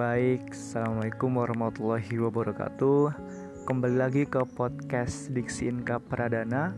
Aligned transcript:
Baik, 0.00 0.56
Assalamualaikum 0.56 1.44
warahmatullahi 1.44 2.16
wabarakatuh. 2.16 3.12
Kembali 3.68 4.00
lagi 4.00 4.24
ke 4.24 4.40
podcast 4.56 5.28
Diksi 5.28 5.68
Inka 5.68 6.00
Pradana 6.00 6.72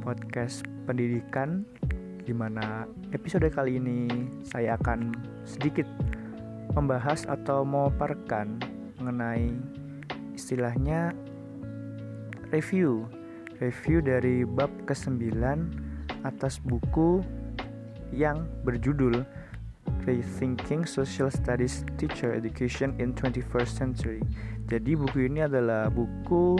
Podcast 0.00 0.64
pendidikan 0.88 1.68
Di 2.24 2.32
mana 2.32 2.88
episode 3.12 3.44
kali 3.52 3.76
ini 3.76 4.08
saya 4.40 4.80
akan 4.80 5.12
sedikit 5.44 5.84
membahas 6.72 7.28
atau 7.28 7.60
memaparkan 7.60 8.56
Mengenai 8.96 9.52
istilahnya 10.32 11.12
review 12.56 13.04
Review 13.60 14.00
dari 14.00 14.48
bab 14.48 14.72
ke-9 14.88 15.28
atas 16.24 16.56
buku 16.64 17.20
yang 18.16 18.48
berjudul 18.64 19.28
Rethinking 20.02 20.84
Social 20.84 21.30
Studies 21.30 21.86
Teacher 21.96 22.34
Education 22.34 22.94
in 22.98 23.14
21st 23.14 23.72
Century. 23.72 24.22
Jadi 24.66 24.98
buku 24.98 25.30
ini 25.30 25.46
adalah 25.46 25.88
buku 25.88 26.58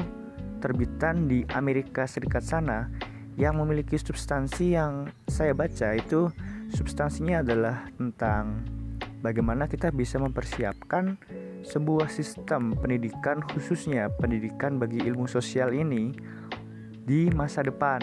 terbitan 0.63 1.27
di 1.27 1.43
Amerika 1.53 2.07
Serikat 2.07 2.47
sana 2.47 2.87
yang 3.35 3.59
memiliki 3.59 3.99
substansi 3.99 4.77
yang 4.77 5.11
saya 5.27 5.57
baca 5.57 5.97
itu 5.97 6.31
substansinya 6.71 7.43
adalah 7.43 7.89
tentang 7.97 8.63
bagaimana 9.25 9.67
kita 9.67 9.91
bisa 9.91 10.21
mempersiapkan 10.21 11.17
sebuah 11.63 12.11
sistem 12.11 12.75
pendidikan 12.77 13.41
khususnya 13.43 14.11
pendidikan 14.19 14.77
bagi 14.77 15.01
ilmu 15.03 15.31
sosial 15.31 15.71
ini 15.73 16.13
di 17.03 17.31
masa 17.33 17.63
depan 17.67 18.03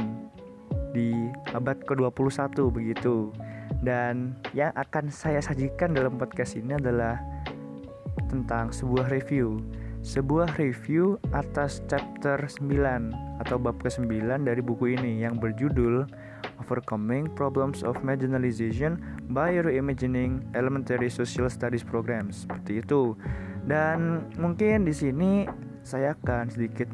di 0.91 1.13
abad 1.53 1.77
ke-21 1.85 2.55
begitu. 2.73 3.29
Dan 3.79 4.35
yang 4.51 4.75
akan 4.75 5.07
saya 5.07 5.39
sajikan 5.39 5.95
dalam 5.95 6.19
podcast 6.19 6.59
ini 6.59 6.75
adalah 6.75 7.15
tentang 8.27 8.75
sebuah 8.75 9.07
review. 9.07 9.59
Sebuah 9.99 10.55
review 10.55 11.19
atas 11.35 11.83
chapter 11.91 12.39
9 12.39 13.43
atau 13.43 13.59
bab 13.59 13.75
ke-9 13.83 14.07
dari 14.47 14.61
buku 14.63 14.95
ini 14.95 15.23
yang 15.23 15.35
berjudul 15.39 16.07
Overcoming 16.63 17.27
Problems 17.35 17.83
of 17.83 17.99
Marginalization 18.03 18.99
by 19.31 19.59
Reimagining 19.59 20.43
Elementary 20.55 21.11
Social 21.11 21.51
Studies 21.51 21.83
Programs. 21.83 22.47
Seperti 22.47 22.79
itu. 22.79 23.15
Dan 23.67 24.27
mungkin 24.39 24.87
di 24.87 24.95
sini 24.95 25.47
saya 25.83 26.15
akan 26.15 26.47
sedikit 26.47 26.87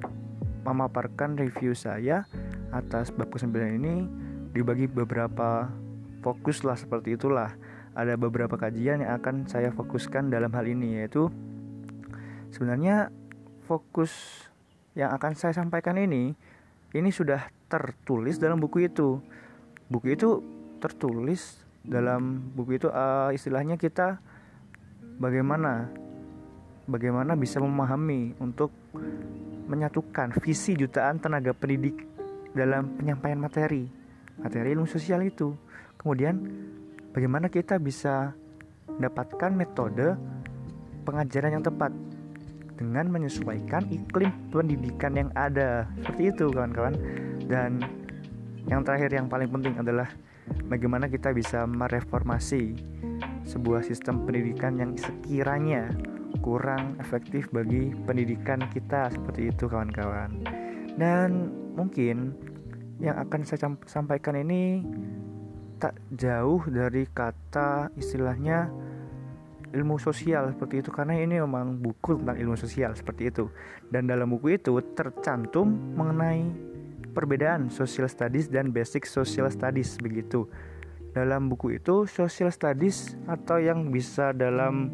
memaparkan 0.66 1.38
review 1.38 1.78
saya 1.78 2.26
atas 2.74 3.14
bab 3.14 3.30
ke-9 3.30 3.54
ini 3.54 4.10
dibagi 4.50 4.90
beberapa 4.90 5.70
fokus 6.26 6.66
lah 6.66 6.74
seperti 6.74 7.14
itulah. 7.14 7.54
Ada 7.94 8.18
beberapa 8.18 8.58
kajian 8.58 9.06
yang 9.06 9.14
akan 9.22 9.46
saya 9.46 9.70
fokuskan 9.70 10.34
dalam 10.34 10.50
hal 10.58 10.66
ini 10.66 10.98
yaitu 11.00 11.30
sebenarnya 12.50 13.14
fokus 13.70 14.12
yang 14.98 15.14
akan 15.14 15.38
saya 15.38 15.54
sampaikan 15.54 15.96
ini 16.02 16.34
ini 16.98 17.10
sudah 17.14 17.46
tertulis 17.70 18.42
dalam 18.42 18.58
buku 18.58 18.90
itu. 18.90 19.22
Buku 19.86 20.18
itu 20.18 20.42
tertulis 20.82 21.62
dalam 21.86 22.42
buku 22.58 22.82
itu 22.82 22.90
uh, 22.90 23.30
istilahnya 23.30 23.78
kita 23.78 24.18
bagaimana 25.22 25.88
bagaimana 26.90 27.38
bisa 27.38 27.62
memahami 27.62 28.34
untuk 28.42 28.74
menyatukan 29.70 30.34
visi 30.42 30.74
jutaan 30.74 31.22
tenaga 31.22 31.54
pendidik 31.54 32.06
dalam 32.58 32.98
penyampaian 32.98 33.38
materi 33.38 33.86
materi 34.42 34.74
ilmu 34.74 34.90
sosial 34.90 35.22
itu 35.26 35.54
Kemudian 36.06 36.38
bagaimana 37.18 37.50
kita 37.50 37.82
bisa 37.82 38.38
mendapatkan 38.86 39.50
metode 39.58 40.14
pengajaran 41.02 41.58
yang 41.58 41.66
tepat 41.66 41.90
dengan 42.78 43.10
menyesuaikan 43.10 43.90
iklim 43.90 44.30
pendidikan 44.54 45.18
yang 45.18 45.34
ada. 45.34 45.90
Seperti 46.06 46.30
itu 46.30 46.46
kawan-kawan. 46.54 46.94
Dan 47.50 47.82
yang 48.70 48.86
terakhir 48.86 49.18
yang 49.18 49.26
paling 49.26 49.50
penting 49.50 49.82
adalah 49.82 50.06
bagaimana 50.70 51.10
kita 51.10 51.34
bisa 51.34 51.66
mereformasi 51.66 52.78
sebuah 53.50 53.82
sistem 53.82 54.30
pendidikan 54.30 54.78
yang 54.78 54.94
sekiranya 54.94 55.90
kurang 56.46 57.02
efektif 57.02 57.50
bagi 57.50 57.98
pendidikan 58.06 58.62
kita 58.70 59.10
seperti 59.10 59.50
itu 59.50 59.66
kawan-kawan. 59.66 60.30
Dan 61.02 61.50
mungkin 61.74 62.38
yang 63.02 63.18
akan 63.26 63.42
saya 63.42 63.74
sampaikan 63.90 64.38
ini 64.38 64.86
tak 65.80 66.00
jauh 66.14 66.64
dari 66.68 67.06
kata 67.10 67.92
istilahnya 68.00 68.72
ilmu 69.76 70.00
sosial 70.00 70.56
seperti 70.56 70.80
itu. 70.82 70.90
Karena 70.90 71.20
ini 71.20 71.40
memang 71.44 71.76
buku 71.80 72.20
tentang 72.24 72.40
ilmu 72.40 72.56
sosial 72.56 72.96
seperti 72.96 73.28
itu. 73.28 73.52
Dan 73.92 74.08
dalam 74.08 74.32
buku 74.32 74.56
itu 74.56 74.80
tercantum 74.96 75.76
mengenai 76.00 76.48
perbedaan 77.12 77.72
social 77.72 78.08
studies 78.08 78.52
dan 78.52 78.72
basic 78.72 79.08
social 79.08 79.52
studies 79.52 80.00
begitu. 80.00 80.48
Dalam 81.16 81.48
buku 81.48 81.80
itu 81.80 82.04
social 82.08 82.52
studies 82.52 83.16
atau 83.28 83.56
yang 83.60 83.88
bisa 83.88 84.36
dalam 84.36 84.92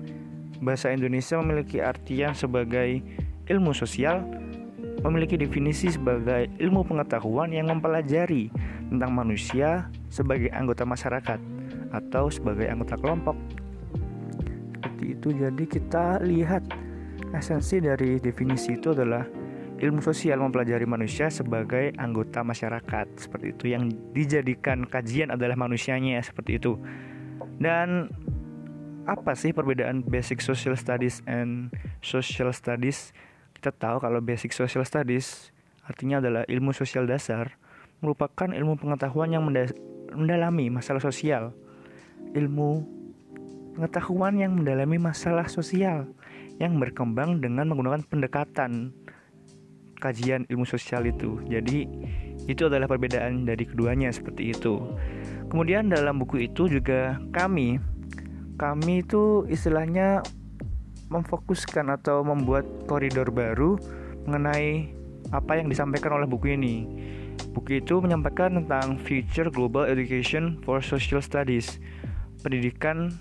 bahasa 0.62 0.94
Indonesia 0.94 1.42
memiliki 1.42 1.82
artian 1.82 2.38
sebagai 2.38 3.02
ilmu 3.50 3.74
sosial 3.74 4.22
memiliki 5.02 5.38
definisi 5.38 5.90
sebagai 5.90 6.50
ilmu 6.62 6.86
pengetahuan 6.86 7.50
yang 7.50 7.70
mempelajari 7.70 8.54
tentang 8.90 9.12
manusia 9.14 9.90
sebagai 10.14 10.54
anggota 10.54 10.86
masyarakat 10.86 11.40
atau 11.92 12.30
sebagai 12.30 12.70
anggota 12.70 12.96
kelompok. 12.98 13.36
Seperti 14.78 15.06
itu, 15.18 15.28
jadi 15.34 15.64
kita 15.66 16.06
lihat 16.22 16.64
esensi 17.34 17.82
dari 17.82 18.22
definisi 18.22 18.78
itu 18.78 18.94
adalah 18.94 19.26
ilmu 19.82 19.98
sosial 20.06 20.38
mempelajari 20.38 20.86
manusia 20.86 21.34
sebagai 21.34 21.90
anggota 21.98 22.46
masyarakat. 22.46 23.08
Seperti 23.18 23.58
itu 23.58 23.66
yang 23.74 23.90
dijadikan 24.14 24.86
kajian 24.86 25.34
adalah 25.34 25.58
manusianya 25.58 26.22
seperti 26.22 26.62
itu. 26.62 26.78
Dan 27.58 28.14
apa 29.10 29.34
sih 29.34 29.50
perbedaan 29.50 30.06
basic 30.06 30.46
social 30.46 30.78
studies 30.78 31.26
and 31.26 31.74
social 32.06 32.54
studies 32.54 33.10
kita 33.62 33.78
tahu 33.78 34.02
kalau 34.02 34.18
basic 34.26 34.58
social 34.58 34.82
studies 34.82 35.54
artinya 35.86 36.18
adalah 36.18 36.42
ilmu 36.50 36.74
sosial 36.74 37.06
dasar, 37.06 37.62
merupakan 38.02 38.50
ilmu 38.50 38.82
pengetahuan 38.82 39.30
yang 39.30 39.46
mendalami 40.18 40.74
masalah 40.74 40.98
sosial. 40.98 41.54
Ilmu 42.34 42.82
pengetahuan 43.78 44.42
yang 44.42 44.58
mendalami 44.58 44.98
masalah 44.98 45.46
sosial 45.46 46.10
yang 46.58 46.82
berkembang 46.82 47.38
dengan 47.38 47.70
menggunakan 47.70 48.02
pendekatan 48.10 48.98
kajian 50.02 50.50
ilmu 50.50 50.66
sosial 50.66 51.06
itu. 51.06 51.38
Jadi 51.46 51.86
itu 52.50 52.66
adalah 52.66 52.90
perbedaan 52.90 53.46
dari 53.46 53.70
keduanya 53.70 54.10
seperti 54.10 54.58
itu. 54.58 54.82
Kemudian 55.54 55.94
dalam 55.94 56.18
buku 56.18 56.50
itu 56.50 56.66
juga 56.66 57.22
kami 57.30 57.78
kami 58.58 59.06
itu 59.06 59.46
istilahnya 59.50 60.26
memfokuskan 61.12 61.92
atau 61.92 62.24
membuat 62.24 62.64
koridor 62.88 63.28
baru 63.30 63.76
mengenai 64.24 64.96
apa 65.36 65.60
yang 65.60 65.68
disampaikan 65.68 66.16
oleh 66.16 66.26
buku 66.26 66.56
ini. 66.56 66.88
Buku 67.52 67.84
itu 67.84 68.00
menyampaikan 68.00 68.56
tentang 68.64 68.96
Future 69.04 69.52
Global 69.52 69.84
Education 69.92 70.64
for 70.64 70.80
Social 70.80 71.20
Studies, 71.20 71.84
pendidikan 72.40 73.12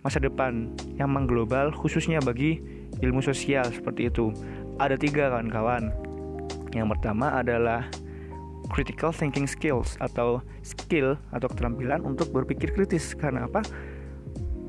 masa 0.00 0.16
depan 0.22 0.72
yang 0.96 1.12
mengglobal 1.12 1.74
khususnya 1.76 2.22
bagi 2.24 2.62
ilmu 3.04 3.20
sosial 3.20 3.68
seperti 3.68 4.08
itu. 4.08 4.32
Ada 4.80 4.96
tiga 4.96 5.28
kawan-kawan. 5.28 5.92
Yang 6.72 6.96
pertama 6.96 7.36
adalah 7.36 7.88
critical 8.68 9.14
thinking 9.14 9.48
skills 9.48 9.96
atau 10.02 10.42
skill 10.60 11.16
atau 11.32 11.46
keterampilan 11.48 12.04
untuk 12.04 12.32
berpikir 12.32 12.72
kritis. 12.72 13.16
Karena 13.16 13.48
apa? 13.48 13.64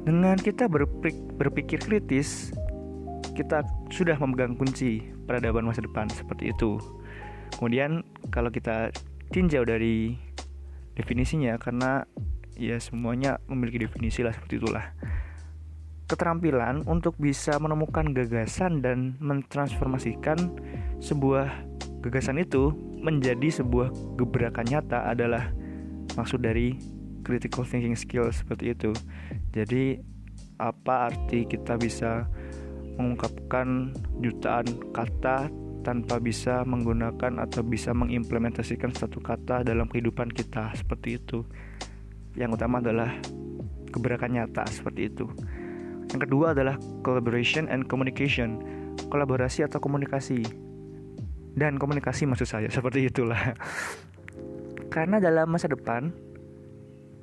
Dengan 0.08 0.40
kita 0.40 0.72
berpikir 1.36 1.84
kritis, 1.84 2.56
kita 3.36 3.68
sudah 3.92 4.16
memegang 4.16 4.56
kunci 4.56 5.04
peradaban 5.28 5.68
masa 5.68 5.84
depan 5.84 6.08
seperti 6.08 6.56
itu. 6.56 6.80
Kemudian 7.60 8.08
kalau 8.32 8.48
kita 8.48 8.96
tinjau 9.36 9.68
dari 9.68 10.16
definisinya 10.96 11.60
karena 11.60 12.08
ya 12.56 12.80
semuanya 12.80 13.36
memiliki 13.52 13.84
definisi 13.84 14.24
lah 14.24 14.32
seperti 14.32 14.64
itulah. 14.64 14.96
Keterampilan 16.08 16.88
untuk 16.88 17.20
bisa 17.20 17.60
menemukan 17.60 18.16
gagasan 18.16 18.80
dan 18.80 19.20
mentransformasikan 19.20 20.56
sebuah 21.04 21.52
gagasan 22.00 22.40
itu 22.40 22.72
menjadi 23.04 23.60
sebuah 23.60 23.92
gebrakan 24.16 24.72
nyata 24.72 25.04
adalah 25.04 25.52
maksud 26.16 26.40
dari 26.40 26.97
critical 27.28 27.68
thinking 27.68 28.00
skill 28.00 28.32
seperti 28.32 28.72
itu. 28.72 28.96
Jadi 29.52 30.00
apa 30.58 31.12
arti 31.12 31.44
kita 31.44 31.76
bisa 31.76 32.24
mengungkapkan 32.96 33.92
jutaan 34.24 34.66
kata 34.96 35.52
tanpa 35.84 36.20
bisa 36.20 36.64
menggunakan 36.64 37.44
atau 37.44 37.64
bisa 37.64 37.92
mengimplementasikan 37.92 38.92
satu 38.92 39.20
kata 39.20 39.68
dalam 39.68 39.92
kehidupan 39.92 40.32
kita 40.32 40.72
seperti 40.74 41.20
itu. 41.20 41.44
Yang 42.40 42.60
utama 42.60 42.80
adalah 42.80 43.12
gebrakan 43.92 44.36
nyata 44.40 44.68
seperti 44.68 45.12
itu. 45.12 45.28
Yang 46.12 46.28
kedua 46.28 46.56
adalah 46.56 46.76
collaboration 47.04 47.68
and 47.68 47.88
communication, 47.88 48.60
kolaborasi 49.12 49.64
atau 49.64 49.80
komunikasi. 49.80 50.44
Dan 51.58 51.80
komunikasi 51.80 52.28
maksud 52.28 52.48
saya 52.48 52.70
seperti 52.76 53.08
itulah. 53.08 53.56
Karena 54.92 55.24
dalam 55.24 55.52
masa 55.52 55.72
depan 55.72 56.12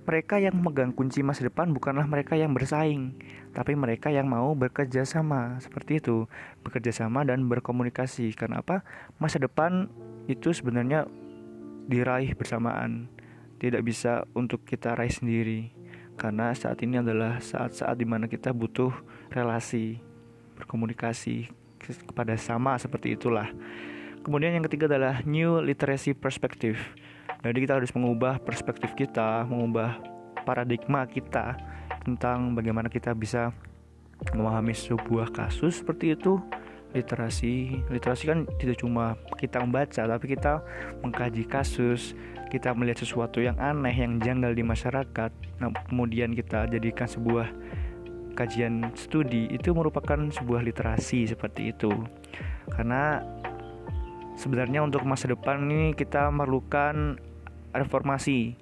mereka 0.04 0.36
yang 0.36 0.60
memegang 0.60 0.92
kunci 0.92 1.24
masa 1.24 1.48
depan 1.48 1.72
bukanlah 1.72 2.04
mereka 2.04 2.36
yang 2.36 2.52
bersaing, 2.52 3.16
tapi 3.56 3.72
mereka 3.72 4.12
yang 4.12 4.28
mau 4.28 4.52
bekerja 4.52 5.08
sama. 5.08 5.56
Seperti 5.64 6.04
itu, 6.04 6.28
bekerja 6.60 6.92
sama 6.92 7.24
dan 7.24 7.48
berkomunikasi. 7.48 8.36
Karena 8.36 8.60
apa? 8.60 8.84
Masa 9.16 9.40
depan 9.40 9.88
itu 10.28 10.52
sebenarnya 10.52 11.08
diraih 11.88 12.36
bersamaan. 12.36 13.08
Tidak 13.56 13.80
bisa 13.80 14.28
untuk 14.36 14.68
kita 14.68 14.92
raih 14.92 15.12
sendiri. 15.12 15.72
Karena 16.20 16.52
saat 16.52 16.84
ini 16.84 17.00
adalah 17.00 17.40
saat-saat 17.40 17.96
di 17.96 18.04
mana 18.04 18.28
kita 18.28 18.52
butuh 18.52 18.92
relasi, 19.32 19.98
berkomunikasi 20.60 21.48
kepada 22.04 22.36
sama 22.36 22.76
seperti 22.76 23.16
itulah. 23.16 23.48
Kemudian 24.20 24.52
yang 24.56 24.64
ketiga 24.68 24.84
adalah 24.88 25.24
new 25.24 25.60
literacy 25.64 26.12
perspective 26.12 26.76
jadi 27.44 27.58
kita 27.60 27.76
harus 27.76 27.92
mengubah 27.92 28.40
perspektif 28.40 28.96
kita, 28.96 29.44
mengubah 29.44 30.00
paradigma 30.48 31.04
kita 31.04 31.56
tentang 32.04 32.56
bagaimana 32.56 32.88
kita 32.88 33.12
bisa 33.12 33.52
memahami 34.32 34.72
sebuah 34.72 35.28
kasus 35.28 35.84
seperti 35.84 36.16
itu. 36.16 36.40
Literasi, 36.94 37.82
literasi 37.90 38.22
kan 38.30 38.46
tidak 38.62 38.78
cuma 38.78 39.18
kita 39.34 39.58
membaca, 39.58 40.06
tapi 40.06 40.30
kita 40.30 40.62
mengkaji 41.02 41.42
kasus, 41.42 42.14
kita 42.54 42.70
melihat 42.70 43.02
sesuatu 43.02 43.42
yang 43.42 43.58
aneh, 43.58 43.90
yang 43.90 44.22
janggal 44.22 44.54
di 44.54 44.62
masyarakat. 44.62 45.30
Nah, 45.58 45.74
kemudian 45.90 46.38
kita 46.38 46.70
jadikan 46.70 47.10
sebuah 47.10 47.50
kajian 48.38 48.94
studi 48.94 49.50
itu 49.50 49.74
merupakan 49.74 50.22
sebuah 50.30 50.62
literasi 50.62 51.26
seperti 51.26 51.74
itu. 51.74 51.90
Karena 52.70 53.18
sebenarnya 54.38 54.86
untuk 54.86 55.02
masa 55.02 55.34
depan 55.34 55.66
ini 55.66 55.98
kita 55.98 56.30
memerlukan 56.30 57.18
reformasi 57.74 58.54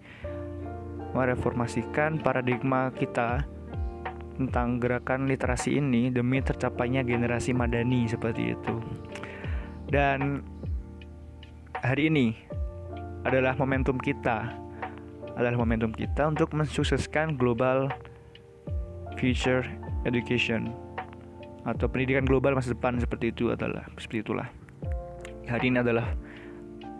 mereformasikan 1.13 2.25
paradigma 2.25 2.89
kita 2.97 3.45
tentang 4.41 4.81
gerakan 4.81 5.29
literasi 5.29 5.77
ini 5.77 6.09
demi 6.09 6.41
tercapainya 6.41 7.05
generasi 7.05 7.53
madani 7.53 8.09
seperti 8.09 8.57
itu. 8.57 8.75
Dan 9.93 10.41
hari 11.85 12.09
ini 12.09 12.33
adalah 13.29 13.55
momentum 13.55 14.01
kita 14.01 14.63
adalah 15.37 15.57
momentum 15.57 15.93
kita 15.93 16.29
untuk 16.29 16.53
mensukseskan 16.53 17.41
global 17.41 17.89
future 19.17 19.65
education 20.05 20.73
atau 21.63 21.87
pendidikan 21.87 22.27
global 22.27 22.59
masa 22.59 22.75
depan 22.75 22.99
seperti 22.99 23.31
itu 23.31 23.55
adalah 23.55 23.87
seperti 23.97 24.27
itulah. 24.27 24.49
Hari 25.47 25.71
ini 25.71 25.79
adalah 25.81 26.11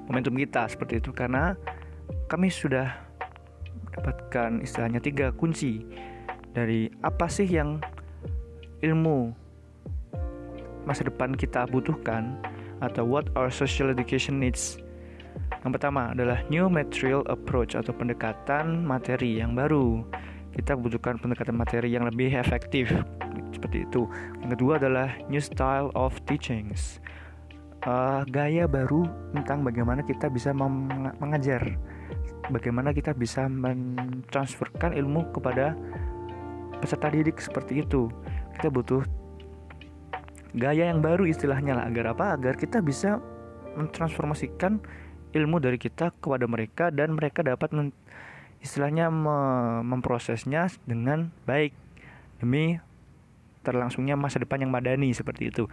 momentum 0.07 0.39
kita 0.39 0.71
seperti 0.71 1.03
itu 1.03 1.11
karena 1.11 1.59
kami 2.27 2.49
sudah 2.49 2.93
mendapatkan 3.93 4.65
istilahnya 4.65 5.01
tiga 5.05 5.31
kunci 5.37 5.85
dari 6.57 6.89
apa 7.05 7.29
sih 7.29 7.45
yang 7.45 7.81
ilmu 8.81 9.33
masa 10.89 11.07
depan 11.07 11.37
kita 11.37 11.69
butuhkan 11.71 12.37
atau 12.83 13.07
what 13.07 13.31
our 13.39 13.49
social 13.49 13.89
education 13.93 14.43
needs. 14.43 14.83
Yang 15.63 15.79
pertama 15.79 16.11
adalah 16.11 16.43
new 16.51 16.67
material 16.67 17.23
approach 17.31 17.79
atau 17.79 17.95
pendekatan 17.95 18.83
materi 18.83 19.39
yang 19.39 19.55
baru. 19.55 20.03
Kita 20.53 20.75
butuhkan 20.75 21.23
pendekatan 21.23 21.55
materi 21.55 21.95
yang 21.95 22.05
lebih 22.05 22.35
efektif 22.35 22.91
seperti 23.55 23.87
itu. 23.87 24.11
Yang 24.43 24.59
kedua 24.59 24.83
adalah 24.83 25.09
new 25.31 25.39
style 25.39 25.95
of 25.95 26.19
teachings. 26.27 26.99
Uh, 27.87 28.27
gaya 28.31 28.67
baru 28.67 29.07
tentang 29.35 29.63
bagaimana 29.63 30.03
kita 30.03 30.27
bisa 30.31 30.51
mengajar 30.55 31.79
bagaimana 32.51 32.91
kita 32.91 33.15
bisa 33.15 33.47
mentransferkan 33.47 34.97
ilmu 34.97 35.31
kepada 35.31 35.79
peserta 36.83 37.13
didik 37.13 37.39
seperti 37.39 37.87
itu. 37.87 38.11
Kita 38.59 38.73
butuh 38.73 39.07
gaya 40.59 40.91
yang 40.91 40.99
baru 40.99 41.29
istilahnya 41.29 41.79
lah 41.79 41.85
agar 41.87 42.17
apa? 42.17 42.35
Agar 42.35 42.59
kita 42.59 42.83
bisa 42.83 43.23
mentransformasikan 43.79 44.83
ilmu 45.33 45.63
dari 45.63 45.79
kita 45.79 46.13
kepada 46.19 46.45
mereka 46.45 46.91
dan 46.93 47.17
mereka 47.17 47.41
dapat 47.41 47.73
men, 47.73 47.95
istilahnya 48.61 49.09
me, 49.09 49.37
memprosesnya 49.87 50.69
dengan 50.85 51.33
baik 51.49 51.73
demi 52.43 52.77
terlangsungnya 53.63 54.19
masa 54.19 54.43
depan 54.43 54.67
yang 54.67 54.75
madani 54.75 55.15
seperti 55.15 55.49
itu. 55.55 55.71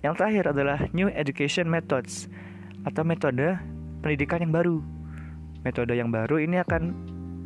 Yang 0.00 0.14
terakhir 0.20 0.44
adalah 0.54 0.78
new 0.94 1.10
education 1.10 1.66
methods 1.66 2.30
atau 2.84 3.02
metode 3.02 3.58
pendidikan 4.04 4.44
yang 4.44 4.52
baru 4.52 4.84
metode 5.64 5.96
yang 5.96 6.12
baru 6.12 6.38
ini 6.38 6.60
akan 6.60 6.82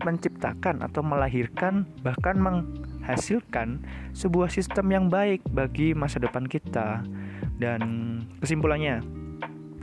menciptakan 0.03 0.83
atau 0.83 1.03
melahirkan 1.03 1.87
bahkan 2.07 2.39
menghasilkan 2.39 3.83
sebuah 4.15 4.51
sistem 4.51 4.91
yang 4.95 5.07
baik 5.11 5.43
bagi 5.51 5.95
masa 5.95 6.23
depan 6.23 6.47
kita. 6.47 7.03
Dan 7.59 7.81
kesimpulannya 8.39 9.03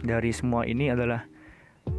dari 0.04 0.32
semua 0.32 0.64
ini 0.64 0.92
adalah 0.92 1.28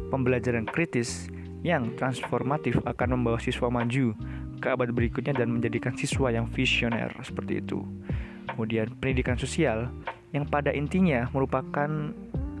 pembelajaran 0.09 0.65
kritis 0.65 1.29
yang 1.61 1.93
transformatif 1.97 2.79
akan 2.85 3.19
membawa 3.19 3.37
siswa 3.41 3.69
maju 3.69 4.13
ke 4.57 4.67
abad 4.73 4.89
berikutnya 4.89 5.37
dan 5.37 5.53
menjadikan 5.53 5.93
siswa 5.93 6.33
yang 6.33 6.49
visioner 6.49 7.13
seperti 7.21 7.61
itu. 7.61 7.85
Kemudian 8.49 8.89
pendidikan 8.97 9.37
sosial 9.37 9.93
yang 10.33 10.49
pada 10.49 10.73
intinya 10.73 11.29
merupakan 11.29 11.89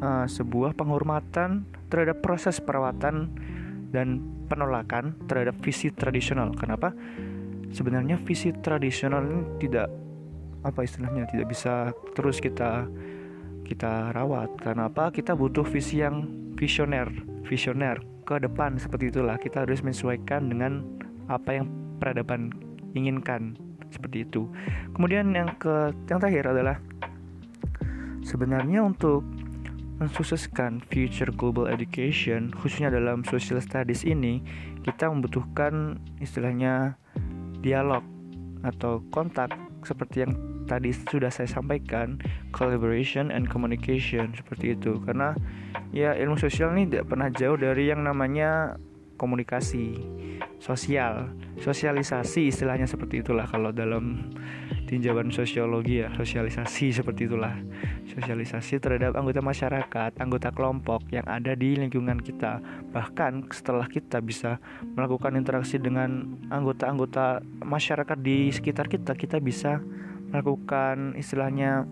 uh, 0.01 0.25
sebuah 0.29 0.77
penghormatan 0.77 1.65
terhadap 1.89 2.21
proses 2.21 2.61
perawatan 2.61 3.33
dan 3.91 4.23
penolakan 4.47 5.15
terhadap 5.27 5.59
visi 5.63 5.91
tradisional. 5.91 6.51
Kenapa? 6.55 6.91
Sebenarnya 7.71 8.19
visi 8.23 8.55
tradisional 8.63 9.27
ini 9.27 9.41
tidak 9.59 9.87
apa 10.65 10.83
istilahnya 10.83 11.29
tidak 11.29 11.47
bisa 11.51 11.91
terus 12.15 12.39
kita 12.39 12.87
kita 13.67 14.15
rawat. 14.15 14.55
Karena 14.63 14.87
apa? 14.87 15.11
Kita 15.11 15.35
butuh 15.35 15.67
visi 15.67 15.99
yang 15.99 16.23
visioner, 16.55 17.11
visioner 17.43 17.99
ke 18.23 18.39
depan 18.39 18.79
seperti 18.79 19.11
itulah. 19.11 19.35
Kita 19.35 19.67
harus 19.67 19.83
menyesuaikan 19.83 20.47
dengan 20.47 20.83
apa 21.27 21.59
yang 21.59 21.67
peradaban 21.99 22.55
inginkan 22.95 23.59
seperti 23.91 24.23
itu. 24.23 24.47
Kemudian 24.95 25.35
yang 25.35 25.51
ke 25.59 25.91
yang 26.07 26.19
terakhir 26.19 26.55
adalah 26.55 26.77
sebenarnya 28.23 28.83
untuk 28.83 29.23
mensukseskan 29.97 30.81
future 30.93 31.33
global 31.33 31.65
education 31.65 32.53
khususnya 32.53 32.93
dalam 32.93 33.25
social 33.25 33.57
studies 33.57 34.05
ini 34.05 34.41
kita 34.85 35.09
membutuhkan 35.09 35.97
istilahnya 36.21 36.95
dialog 37.59 38.05
atau 38.65 39.01
kontak 39.09 39.53
seperti 39.85 40.25
yang 40.25 40.33
tadi 40.67 40.91
sudah 40.91 41.31
saya 41.31 41.47
sampaikan 41.47 42.19
collaboration 42.51 43.31
and 43.31 43.47
communication 43.47 44.35
seperti 44.35 44.75
itu. 44.75 44.99
Karena 45.01 45.33
ya 45.95 46.13
ilmu 46.13 46.35
sosial 46.35 46.75
ini 46.75 46.91
tidak 46.91 47.07
pernah 47.15 47.31
jauh 47.31 47.55
dari 47.55 47.89
yang 47.89 48.03
namanya 48.03 48.75
komunikasi 49.17 49.97
sosial 50.67 51.31
sosialisasi 51.63 52.51
istilahnya 52.51 52.83
seperti 52.83 53.23
itulah 53.23 53.47
kalau 53.47 53.71
dalam 53.71 54.35
tinjauan 54.83 55.31
sosiologi 55.31 56.03
ya 56.03 56.11
sosialisasi 56.11 56.91
seperti 56.91 57.31
itulah. 57.31 57.55
Sosialisasi 58.11 58.83
terhadap 58.83 59.15
anggota 59.15 59.39
masyarakat 59.39 60.11
anggota 60.19 60.51
kelompok 60.51 61.07
yang 61.15 61.23
ada 61.23 61.55
di 61.55 61.79
lingkungan 61.79 62.19
kita. 62.19 62.59
Bahkan 62.91 63.47
setelah 63.55 63.87
kita 63.87 64.19
bisa 64.19 64.59
melakukan 64.95 65.39
interaksi 65.39 65.79
dengan 65.79 66.35
anggota-anggota 66.51 67.43
masyarakat 67.63 68.17
di 68.19 68.51
sekitar 68.51 68.91
kita 68.91 69.15
kita 69.15 69.39
bisa 69.39 69.79
melakukan 70.31 71.15
istilahnya 71.15 71.87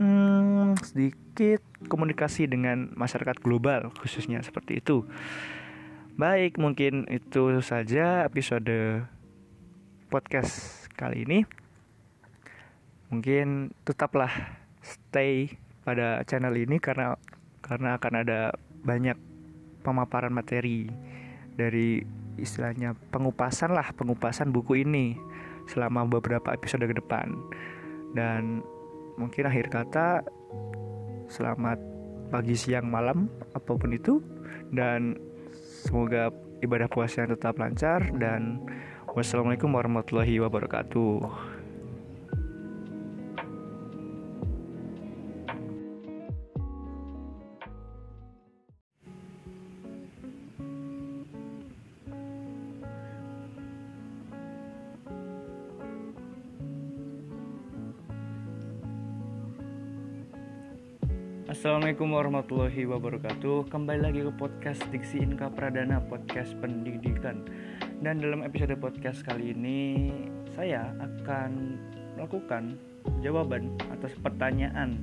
hmm, 0.00 0.80
sedikit 0.80 1.60
komunikasi 1.88 2.48
dengan 2.48 2.92
masyarakat 2.96 3.40
global 3.44 3.92
khususnya 4.00 4.40
seperti 4.40 4.80
itu 4.80 5.04
Baik, 6.12 6.60
mungkin 6.60 7.08
itu 7.08 7.64
saja 7.64 8.28
episode 8.28 9.00
podcast 10.12 10.84
kali 10.92 11.24
ini. 11.24 11.40
Mungkin 13.08 13.72
tetaplah 13.80 14.28
stay 14.84 15.56
pada 15.80 16.20
channel 16.28 16.52
ini 16.52 16.76
karena 16.76 17.16
karena 17.64 17.96
akan 17.96 18.14
ada 18.28 18.52
banyak 18.84 19.16
pemaparan 19.80 20.36
materi 20.36 20.84
dari 21.56 22.04
istilahnya 22.36 22.92
pengupasan 23.08 23.72
lah, 23.72 23.88
pengupasan 23.96 24.52
buku 24.52 24.84
ini 24.84 25.16
selama 25.64 26.04
beberapa 26.04 26.52
episode 26.52 26.84
ke 26.84 26.92
depan. 26.92 27.32
Dan 28.12 28.60
mungkin 29.16 29.48
akhir 29.48 29.72
kata 29.72 30.28
selamat 31.32 31.80
pagi, 32.28 32.52
siang, 32.52 32.92
malam 32.92 33.32
apa 33.56 33.72
pun 33.72 33.96
itu 33.96 34.20
dan 34.76 35.31
Semoga 35.82 36.30
ibadah 36.62 36.86
puasa 36.86 37.26
yang 37.26 37.34
tetap 37.34 37.58
lancar 37.58 38.06
dan 38.14 38.62
wassalamualaikum 39.18 39.66
warahmatullahi 39.74 40.38
wabarakatuh. 40.38 41.50
Assalamualaikum 62.02 62.34
warahmatullahi 62.34 62.82
wabarakatuh. 62.90 63.58
Kembali 63.70 64.00
lagi 64.02 64.20
ke 64.26 64.32
podcast 64.34 64.82
Diksi 64.90 65.22
Inka 65.22 65.54
Pradana 65.54 66.02
Podcast 66.02 66.50
Pendidikan. 66.58 67.46
Dan 68.02 68.18
dalam 68.18 68.42
episode 68.42 68.74
podcast 68.74 69.22
kali 69.22 69.54
ini 69.54 70.10
Saya 70.50 70.90
akan 70.98 71.78
melakukan 72.18 72.74
jawaban 73.22 73.78
atas 73.94 74.18
pertanyaan 74.18 74.98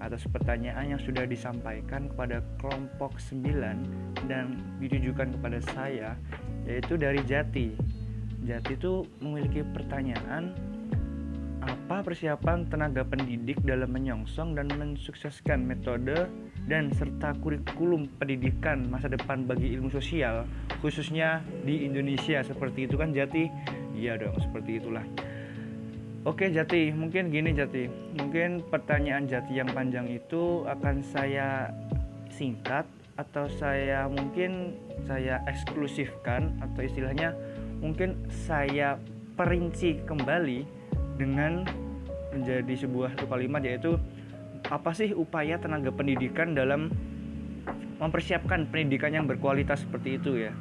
Atas 0.00 0.24
pertanyaan 0.32 0.96
yang 0.96 1.02
sudah 1.04 1.28
disampaikan 1.28 2.08
kepada 2.08 2.40
kelompok 2.56 3.20
9 3.20 4.24
Dan 4.24 4.64
ditujukan 4.80 5.36
kepada 5.36 5.60
saya 5.76 6.16
Yaitu 6.64 6.96
dari 6.96 7.20
Jati. 7.20 7.76
Jati 8.48 8.80
itu 8.80 9.04
memiliki 9.20 9.60
pertanyaan 9.76 10.56
apa 11.60 12.00
persiapan 12.00 12.68
tenaga 12.68 13.04
pendidik 13.04 13.60
dalam 13.62 13.92
menyongsong 13.92 14.56
dan 14.56 14.68
mensukseskan 14.74 15.60
metode 15.64 16.28
dan 16.64 16.88
serta 16.96 17.36
kurikulum 17.40 18.08
pendidikan 18.16 18.88
masa 18.88 19.12
depan 19.12 19.44
bagi 19.44 19.72
ilmu 19.76 19.92
sosial 19.92 20.48
khususnya 20.80 21.44
di 21.64 21.84
Indonesia? 21.84 22.40
Seperti 22.40 22.88
itu 22.88 22.96
kan 22.96 23.12
Jati? 23.12 23.46
Iya 23.92 24.16
dong 24.16 24.36
seperti 24.40 24.80
itulah. 24.80 25.04
Oke 26.24 26.52
Jati 26.52 26.92
mungkin 26.92 27.28
gini 27.28 27.52
Jati. 27.52 27.88
Mungkin 28.16 28.68
pertanyaan 28.68 29.28
Jati 29.28 29.56
yang 29.56 29.68
panjang 29.72 30.08
itu 30.08 30.64
akan 30.64 31.04
saya 31.04 31.72
singkat 32.32 32.88
atau 33.20 33.44
saya 33.52 34.08
mungkin 34.08 34.72
saya 35.04 35.44
eksklusifkan 35.44 36.56
atau 36.64 36.80
istilahnya 36.80 37.36
mungkin 37.84 38.16
saya 38.32 38.96
perinci 39.36 40.00
kembali 40.08 40.79
dengan 41.20 41.68
menjadi 42.32 42.88
sebuah 42.88 43.20
kalimat 43.28 43.60
yaitu 43.60 44.00
apa 44.72 44.96
sih 44.96 45.12
upaya 45.12 45.60
tenaga 45.60 45.92
pendidikan 45.92 46.56
dalam 46.56 46.88
mempersiapkan 48.00 48.64
pendidikan 48.72 49.12
yang 49.12 49.28
berkualitas 49.28 49.84
seperti 49.84 50.16
itu 50.16 50.48
ya? 50.48 50.52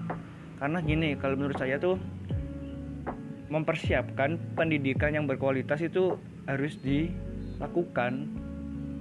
Karena 0.60 0.84
gini 0.84 1.16
kalau 1.16 1.40
menurut 1.40 1.56
saya 1.56 1.80
tuh 1.80 1.96
mempersiapkan 3.48 4.36
pendidikan 4.60 5.16
yang 5.16 5.26
berkualitas 5.26 5.80
itu 5.80 6.20
harus 6.46 6.76
dilakukan 6.84 8.28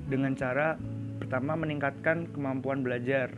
dengan 0.06 0.32
cara 0.38 0.78
pertama 1.18 1.58
meningkatkan 1.58 2.30
kemampuan 2.30 2.86
belajar. 2.86 3.34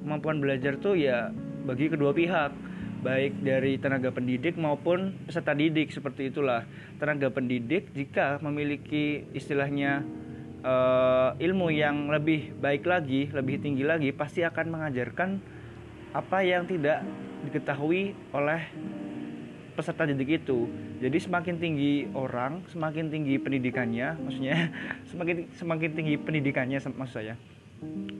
Kemampuan 0.00 0.40
belajar 0.40 0.80
tuh 0.80 0.96
ya 0.96 1.28
bagi 1.68 1.92
kedua 1.92 2.16
pihak 2.16 2.69
baik 3.00 3.40
dari 3.40 3.80
tenaga 3.80 4.12
pendidik 4.12 4.60
maupun 4.60 5.16
peserta 5.24 5.56
didik 5.56 5.88
seperti 5.90 6.28
itulah. 6.28 6.68
Tenaga 7.00 7.32
pendidik 7.32 7.90
jika 7.96 8.36
memiliki 8.44 9.24
istilahnya 9.32 10.04
uh, 10.60 11.32
ilmu 11.40 11.72
yang 11.72 12.12
lebih 12.12 12.52
baik 12.60 12.84
lagi 12.84 13.32
lebih 13.32 13.60
tinggi 13.64 13.84
lagi 13.84 14.12
pasti 14.12 14.44
akan 14.44 14.66
mengajarkan 14.68 15.40
apa 16.12 16.38
yang 16.44 16.68
tidak 16.68 17.00
diketahui 17.48 18.12
oleh 18.36 18.60
peserta 19.72 20.04
didik 20.04 20.44
itu. 20.44 20.68
Jadi 21.00 21.16
semakin 21.16 21.56
tinggi 21.56 22.04
orang 22.12 22.60
semakin 22.68 23.08
tinggi 23.08 23.40
pendidikannya 23.40 24.20
maksudnya 24.20 24.68
semakin 25.10 25.48
semakin 25.56 25.90
tinggi 25.96 26.14
pendidikannya 26.20 26.76
maksud 26.76 27.16
saya 27.16 27.34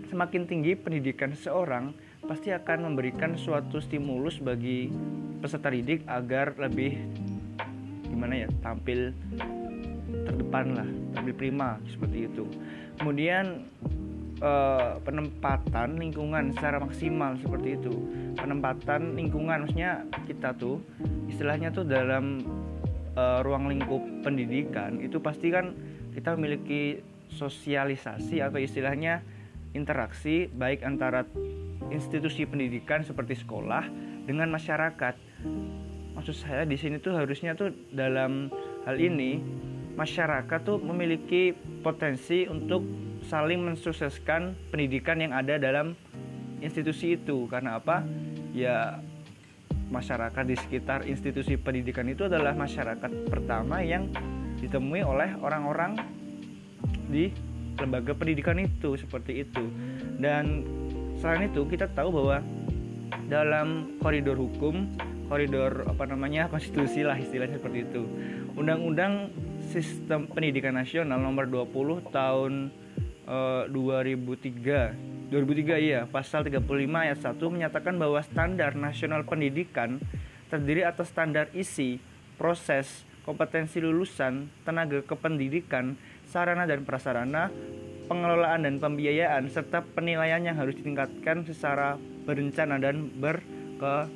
semakin 0.09 0.49
tinggi 0.49 0.73
pendidikan 0.73 1.37
seseorang 1.37 1.93
pasti 2.25 2.53
akan 2.53 2.93
memberikan 2.93 3.35
suatu 3.35 3.81
stimulus 3.81 4.39
bagi 4.41 4.93
peserta 5.41 5.73
didik 5.73 6.05
agar 6.05 6.53
lebih 6.61 7.01
gimana 8.07 8.45
ya 8.45 8.49
tampil 8.61 9.15
terdepan 10.27 10.67
lah 10.77 10.89
tampil 11.17 11.35
prima 11.35 11.81
seperti 11.89 12.29
itu. 12.29 12.45
Kemudian 13.01 13.65
eh, 14.43 14.93
penempatan 15.01 15.97
lingkungan 15.97 16.53
secara 16.53 16.83
maksimal 16.83 17.41
seperti 17.41 17.81
itu. 17.81 17.95
Penempatan 18.37 19.17
lingkungan 19.17 19.65
maksudnya 19.65 20.05
kita 20.29 20.53
tuh 20.59 20.83
istilahnya 21.31 21.73
tuh 21.73 21.89
dalam 21.89 22.45
eh, 23.17 23.39
ruang 23.41 23.71
lingkup 23.73 24.03
pendidikan 24.21 25.01
itu 25.01 25.17
pasti 25.23 25.49
kan 25.49 25.73
kita 26.13 26.35
memiliki 26.37 27.01
sosialisasi 27.31 28.43
atau 28.43 28.59
istilahnya 28.59 29.23
interaksi 29.75 30.51
baik 30.51 30.83
antara 30.83 31.27
institusi 31.91 32.47
pendidikan 32.47 33.03
seperti 33.03 33.39
sekolah 33.39 33.87
dengan 34.27 34.51
masyarakat. 34.51 35.15
Maksud 36.15 36.37
saya 36.37 36.67
di 36.67 36.77
sini 36.77 36.99
tuh 36.99 37.17
harusnya 37.17 37.55
tuh 37.55 37.73
dalam 37.95 38.51
hal 38.85 38.97
ini 38.99 39.41
masyarakat 39.95 40.61
tuh 40.63 40.79
memiliki 40.83 41.55
potensi 41.83 42.47
untuk 42.47 42.85
saling 43.27 43.63
mensukseskan 43.63 44.55
pendidikan 44.73 45.21
yang 45.23 45.33
ada 45.35 45.57
dalam 45.57 45.95
institusi 46.61 47.17
itu. 47.19 47.47
Karena 47.49 47.79
apa? 47.81 48.05
Ya 48.55 49.01
masyarakat 49.91 50.45
di 50.47 50.57
sekitar 50.59 51.03
institusi 51.07 51.59
pendidikan 51.59 52.07
itu 52.07 52.31
adalah 52.31 52.55
masyarakat 52.55 53.11
pertama 53.27 53.83
yang 53.83 54.07
ditemui 54.63 55.03
oleh 55.03 55.35
orang-orang 55.43 55.99
di 57.11 57.35
lembaga 57.81 58.13
pendidikan 58.13 58.61
itu 58.61 58.95
seperti 59.01 59.43
itu. 59.49 59.65
Dan 60.21 60.69
selain 61.19 61.49
itu 61.49 61.65
kita 61.67 61.89
tahu 61.91 62.13
bahwa 62.23 62.45
dalam 63.27 63.99
koridor 63.99 64.37
hukum 64.37 64.87
koridor 65.31 65.87
apa 65.87 66.11
namanya 66.11 66.51
konstitusi 66.51 67.07
lah 67.07 67.15
istilahnya 67.15 67.57
seperti 67.57 67.87
itu. 67.87 68.03
Undang-undang 68.59 69.31
sistem 69.71 70.27
pendidikan 70.27 70.75
nasional 70.75 71.23
nomor 71.23 71.47
20 71.47 72.11
tahun 72.11 72.53
uh, 73.31 73.71
2003 73.71 75.31
2003 75.31 75.87
iya. 75.87 76.01
Pasal 76.11 76.43
35 76.43 76.67
ayat 76.91 77.19
1 77.23 77.39
menyatakan 77.39 77.95
bahwa 77.95 78.19
standar 78.27 78.75
nasional 78.75 79.23
pendidikan 79.23 80.03
terdiri 80.51 80.83
atas 80.83 81.15
standar 81.15 81.47
isi 81.55 82.03
proses 82.35 83.07
kompetensi 83.23 83.79
lulusan 83.79 84.51
tenaga 84.67 85.07
kependidikan 85.07 85.95
sarana 86.31 86.65
dan 86.65 86.87
prasarana 86.87 87.51
pengelolaan 88.11 88.67
dan 88.67 88.83
pembiayaan 88.83 89.47
serta 89.47 89.87
penilaian 89.87 90.43
yang 90.43 90.59
harus 90.59 90.75
ditingkatkan 90.75 91.47
secara 91.47 91.95
berencana 92.27 92.83
dan 92.83 93.07
berke 93.07 94.11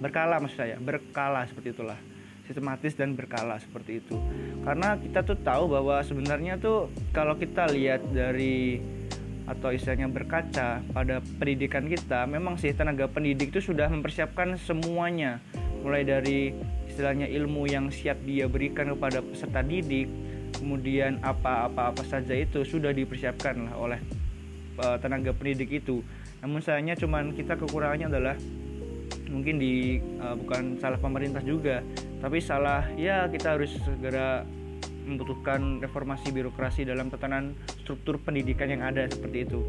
berkala 0.00 0.40
maksud 0.40 0.56
saya. 0.56 0.80
Berkala 0.80 1.44
seperti 1.44 1.76
itulah. 1.76 2.00
Sistematis 2.48 2.96
dan 2.96 3.12
berkala 3.12 3.60
seperti 3.60 4.00
itu. 4.00 4.16
Karena 4.64 4.96
kita 4.96 5.20
tuh 5.20 5.36
tahu 5.36 5.76
bahwa 5.76 6.00
sebenarnya 6.00 6.56
tuh 6.56 6.88
kalau 7.12 7.36
kita 7.36 7.68
lihat 7.68 8.00
dari 8.08 8.80
atau 9.46 9.70
istilahnya 9.70 10.10
berkaca 10.10 10.82
pada 10.90 11.22
pendidikan 11.38 11.86
kita 11.86 12.26
memang 12.26 12.58
sih 12.58 12.74
tenaga 12.74 13.06
pendidik 13.06 13.54
itu 13.54 13.60
sudah 13.60 13.92
mempersiapkan 13.92 14.56
semuanya. 14.56 15.42
Mulai 15.84 16.02
dari 16.02 16.40
istilahnya 16.88 17.28
ilmu 17.28 17.68
yang 17.68 17.92
siap 17.92 18.18
dia 18.24 18.48
berikan 18.48 18.90
kepada 18.96 19.20
peserta 19.20 19.60
didik 19.60 20.08
kemudian 20.58 21.20
apa-apa 21.20 21.92
apa 21.92 22.02
saja 22.04 22.32
itu 22.32 22.64
sudah 22.64 22.90
dipersiapkan 22.90 23.70
lah 23.70 23.74
oleh 23.76 24.00
uh, 24.80 24.96
tenaga 25.00 25.32
pendidik 25.36 25.84
itu. 25.84 26.00
Namun 26.40 26.60
sayangnya 26.60 26.96
cuman 26.96 27.32
kita 27.32 27.56
kekurangannya 27.56 28.06
adalah 28.08 28.36
mungkin 29.30 29.58
di 29.58 29.98
uh, 30.22 30.34
bukan 30.38 30.78
salah 30.78 30.98
pemerintah 31.02 31.42
juga 31.42 31.82
tapi 32.22 32.38
salah 32.40 32.86
ya 32.94 33.26
kita 33.28 33.58
harus 33.58 33.74
segera 33.82 34.46
membutuhkan 35.06 35.78
reformasi 35.78 36.34
birokrasi 36.34 36.82
dalam 36.82 37.06
tatanan 37.06 37.54
struktur 37.84 38.18
pendidikan 38.18 38.66
yang 38.66 38.82
ada 38.82 39.06
seperti 39.06 39.46
itu. 39.46 39.62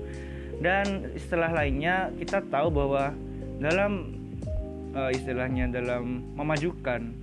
Dan 0.58 1.14
istilah 1.14 1.54
lainnya 1.54 2.10
kita 2.18 2.42
tahu 2.50 2.74
bahwa 2.74 3.14
dalam 3.62 4.18
uh, 4.98 5.14
istilahnya 5.14 5.70
dalam 5.70 6.26
memajukan 6.34 7.14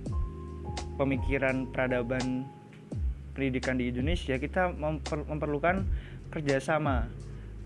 pemikiran 0.95 1.67
peradaban 1.67 2.47
pendidikan 3.35 3.75
di 3.75 3.91
Indonesia 3.91 4.39
kita 4.39 4.71
memper, 4.71 5.27
memerlukan 5.27 5.83
kerjasama. 6.31 7.11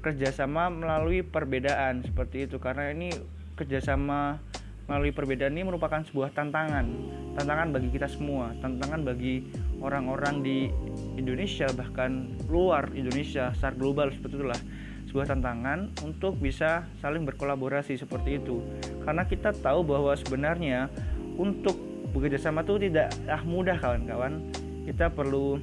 Kerjasama 0.01 0.73
melalui 0.73 1.21
perbedaan 1.21 2.01
seperti 2.01 2.49
itu. 2.49 2.57
Karena 2.57 2.89
ini 2.89 3.13
kerjasama 3.53 4.41
melalui 4.89 5.13
perbedaan 5.13 5.53
ini 5.53 5.69
merupakan 5.69 6.01
sebuah 6.01 6.33
tantangan. 6.33 6.89
Tantangan 7.37 7.69
bagi 7.69 7.93
kita 7.93 8.09
semua. 8.09 8.57
Tantangan 8.57 9.05
bagi 9.05 9.45
orang-orang 9.77 10.41
di 10.41 10.73
Indonesia 11.13 11.69
bahkan 11.77 12.33
luar 12.49 12.89
Indonesia 12.97 13.53
secara 13.53 13.77
global 13.77 14.09
seperti 14.09 14.41
itulah. 14.41 14.61
Sebuah 15.05 15.25
tantangan 15.29 15.93
untuk 16.05 16.37
bisa 16.41 16.89
saling 17.01 17.25
berkolaborasi 17.29 18.01
seperti 18.01 18.41
itu. 18.41 18.65
Karena 19.05 19.29
kita 19.29 19.53
tahu 19.53 19.85
bahwa 19.85 20.17
sebenarnya 20.17 20.89
untuk 21.37 21.77
bekerja 22.09 22.41
sama 22.41 22.65
itu 22.65 22.89
tidak 22.89 23.13
ah 23.29 23.41
mudah 23.45 23.77
kawan-kawan 23.77 24.49
kita 24.89 25.13
perlu 25.13 25.61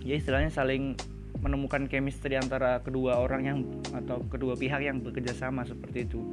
ya 0.00 0.16
istilahnya 0.16 0.48
saling 0.48 0.96
menemukan 1.44 1.84
chemistry 1.84 2.34
antara 2.40 2.80
kedua 2.80 3.20
orang 3.20 3.42
yang 3.44 3.58
atau 3.92 4.24
kedua 4.32 4.56
pihak 4.56 4.80
yang 4.80 5.04
bekerja 5.04 5.36
sama 5.36 5.68
seperti 5.68 6.08
itu. 6.08 6.24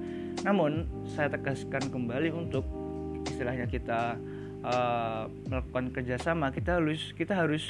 Namun 0.48 0.88
saya 1.12 1.27
tegaskan 1.27 1.91
kembali 1.91 2.31
untuk 2.31 2.63
istilahnya 3.27 3.67
kita 3.67 4.15
uh, 4.63 5.27
melakukan 5.51 5.91
kerjasama 5.91 6.55
kita 6.55 6.79
harus 6.79 7.12
kita 7.19 7.36
harus 7.36 7.67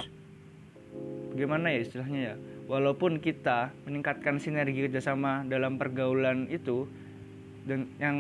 gimana 1.35 1.73
ya 1.73 1.83
istilahnya 1.83 2.19
ya 2.31 2.35
walaupun 2.69 3.19
kita 3.19 3.75
meningkatkan 3.83 4.39
sinergi 4.39 4.87
kerjasama 4.87 5.43
dalam 5.49 5.75
pergaulan 5.75 6.47
itu 6.47 6.87
dan 7.65 7.89
yang 7.97 8.17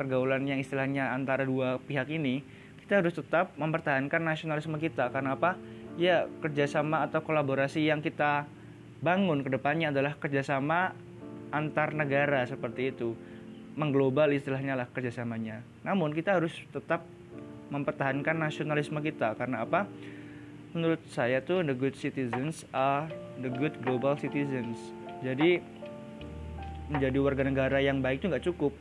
pergaulan 0.00 0.48
yang 0.48 0.58
istilahnya 0.58 1.12
antara 1.12 1.44
dua 1.44 1.78
pihak 1.78 2.08
ini 2.10 2.42
kita 2.88 3.04
harus 3.04 3.12
tetap 3.12 3.52
mempertahankan 3.60 4.24
nasionalisme 4.24 4.80
kita. 4.80 5.12
Karena 5.12 5.36
apa? 5.36 5.60
Ya 6.00 6.24
kerjasama 6.40 7.04
atau 7.04 7.20
kolaborasi 7.20 7.84
yang 7.84 8.00
kita 8.00 8.48
bangun 9.04 9.44
ke 9.44 9.52
depannya 9.52 9.92
adalah 9.92 10.16
kerjasama 10.16 10.96
antar 11.52 11.92
negara 11.92 12.48
seperti 12.48 12.96
itu. 12.96 13.12
Mengglobal 13.76 14.32
istilahnya 14.32 14.72
lah 14.72 14.88
kerjasamanya. 14.88 15.60
Namun 15.84 16.16
kita 16.16 16.40
harus 16.40 16.56
tetap 16.72 17.04
mempertahankan 17.68 18.40
nasionalisme 18.40 19.04
kita. 19.04 19.36
Karena 19.36 19.68
apa? 19.68 19.84
Menurut 20.72 21.04
saya 21.12 21.44
tuh 21.44 21.60
the 21.68 21.76
good 21.76 21.92
citizens 21.92 22.64
are 22.72 23.04
the 23.44 23.52
good 23.52 23.76
global 23.84 24.16
citizens. 24.16 24.80
Jadi 25.20 25.60
menjadi 26.88 27.20
warga 27.20 27.44
negara 27.44 27.84
yang 27.84 28.00
baik 28.00 28.24
itu 28.24 28.32
nggak 28.32 28.46
cukup. 28.48 28.72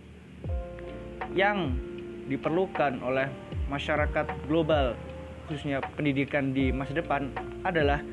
Yang 1.35 1.75
diperlukan 2.31 3.03
oleh 3.03 3.46
masyarakat 3.67 4.27
global 4.47 4.95
khususnya 5.47 5.79
pendidikan 5.95 6.51
di 6.51 6.75
masa 6.75 6.95
depan 6.95 7.31
adalah 7.63 8.03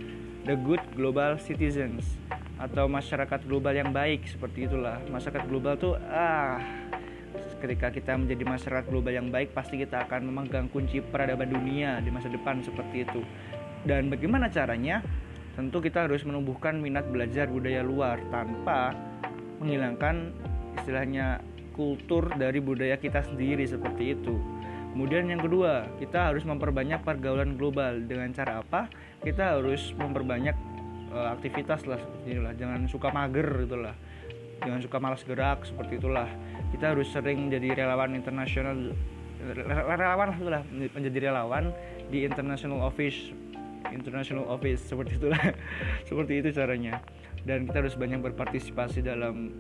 the 0.47 0.55
good 0.55 0.83
global 0.95 1.35
citizens 1.41 2.19
atau 2.59 2.87
masyarakat 2.87 3.43
global 3.47 3.75
yang 3.75 3.91
baik 3.91 4.23
seperti 4.31 4.71
itulah 4.71 5.03
masyarakat 5.11 5.43
global 5.51 5.75
tuh 5.75 5.99
ah 6.11 6.63
ketika 7.59 7.91
kita 7.91 8.15
menjadi 8.15 8.45
masyarakat 8.47 8.87
global 8.87 9.11
yang 9.11 9.33
baik 9.33 9.51
pasti 9.57 9.81
kita 9.81 10.07
akan 10.07 10.31
memegang 10.31 10.71
kunci 10.71 11.03
peradaban 11.03 11.51
dunia 11.51 11.99
di 12.05 12.13
masa 12.13 12.31
depan 12.31 12.63
seperti 12.63 13.03
itu 13.03 13.25
dan 13.85 14.09
bagaimana 14.09 14.49
caranya? 14.49 15.05
Tentu 15.55 15.79
kita 15.79 16.09
harus 16.09 16.25
menumbuhkan 16.27 16.81
minat 16.83 17.07
belajar 17.07 17.47
budaya 17.47 17.85
luar 17.85 18.19
tanpa 18.33 18.91
menghilangkan 19.63 20.35
istilahnya 20.83 21.39
kultur 21.77 22.33
dari 22.35 22.59
budaya 22.59 22.99
kita 22.99 23.23
sendiri 23.23 23.63
seperti 23.69 24.19
itu. 24.19 24.35
Kemudian 24.95 25.27
yang 25.27 25.43
kedua, 25.43 25.91
kita 25.99 26.31
harus 26.31 26.47
memperbanyak 26.47 27.03
pergaulan 27.03 27.59
global 27.59 27.99
dengan 28.07 28.31
cara 28.31 28.63
apa? 28.63 28.87
Kita 29.27 29.59
harus 29.59 29.91
memperbanyak 29.99 30.55
uh, 31.11 31.35
aktivitas 31.35 31.83
lah 31.91 31.99
itulah. 32.23 32.55
Jangan 32.55 32.87
suka 32.87 33.11
mager 33.11 33.67
itulah. 33.67 33.95
Jangan 34.63 34.81
suka 34.87 34.97
malas 35.03 35.27
gerak 35.27 35.67
seperti 35.67 35.99
itulah. 35.99 36.31
Kita 36.71 36.95
harus 36.95 37.11
sering 37.11 37.51
jadi 37.51 37.75
relawan 37.75 38.15
internasional 38.15 38.95
relawan 39.85 40.33
lah 40.41 40.63
menjadi 40.73 41.29
relawan 41.29 41.69
di 42.09 42.25
international 42.25 42.81
office 42.81 43.35
international 43.93 44.49
office 44.49 44.81
seperti 44.81 45.21
itulah 45.21 45.43
seperti 46.09 46.41
itu 46.41 46.49
caranya 46.57 47.05
dan 47.45 47.69
kita 47.69 47.85
harus 47.85 47.97
banyak 47.99 48.25
berpartisipasi 48.25 49.05
dalam 49.05 49.53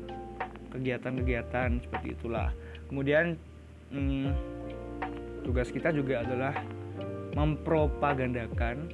kegiatan-kegiatan 0.73 1.85
seperti 1.85 2.17
itulah 2.17 2.49
kemudian 2.89 3.37
hmm, 3.93 4.33
tugas 5.45 5.69
kita 5.69 5.93
juga 5.93 6.25
adalah 6.25 6.57
mempropagandakan 7.37 8.89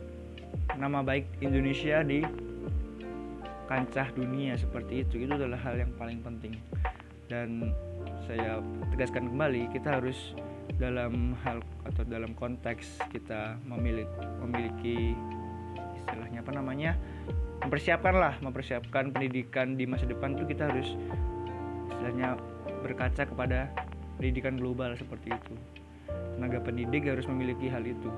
nama 0.74 1.00
baik 1.00 1.38
Indonesia 1.38 2.02
di 2.02 2.26
kancah 3.70 4.10
dunia 4.10 4.58
seperti 4.58 5.06
itu. 5.06 5.22
Itu 5.22 5.38
adalah 5.38 5.62
hal 5.62 5.78
yang 5.78 5.94
paling 5.94 6.18
penting. 6.26 6.58
Dan 7.30 7.70
saya 8.26 8.58
tegaskan 8.90 9.30
kembali 9.30 9.70
kita 9.70 10.02
harus 10.02 10.34
dalam 10.74 11.38
hal 11.46 11.62
atau 11.86 12.02
dalam 12.02 12.34
konteks 12.34 12.98
kita 13.14 13.60
memiliki 13.68 14.10
memiliki 14.40 14.98
istilahnya 15.98 16.40
apa 16.40 16.52
namanya 16.56 16.96
mempersiapkan 17.60 18.14
lah 18.16 18.34
mempersiapkan 18.40 19.12
pendidikan 19.12 19.76
di 19.76 19.84
masa 19.84 20.08
depan 20.08 20.38
itu 20.38 20.48
kita 20.48 20.72
harus 20.72 20.96
istilahnya 21.92 22.40
berkaca 22.80 23.28
kepada 23.28 23.68
pendidikan 24.16 24.56
global 24.56 24.96
seperti 24.96 25.36
itu 25.36 25.54
tenaga 26.40 26.64
pendidik 26.64 27.04
harus 27.04 27.28
memiliki 27.28 27.68
hal 27.68 27.84
itu. 27.84 28.08